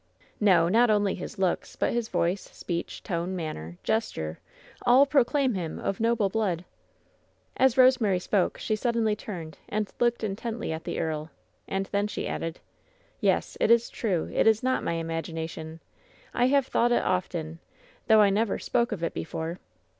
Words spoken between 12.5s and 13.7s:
28 WHEN SHADOWS DIE '^Yes!